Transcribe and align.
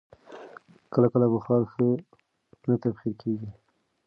کله 0.93 1.07
کله 1.13 1.27
بخار 1.33 1.61
ښه 1.71 1.87
نه 2.67 2.75
تبخیر 2.83 3.13
کېږي. 3.21 3.49